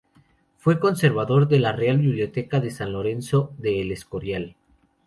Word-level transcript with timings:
Fue 0.57 0.79
conservador 0.79 1.47
de 1.47 1.59
la 1.59 1.73
Real 1.73 1.99
Biblioteca 1.99 2.59
de 2.59 2.71
San 2.71 2.91
Lorenzo 2.91 3.53
de 3.59 3.81
El 3.81 3.91
Escorial. 3.91 4.55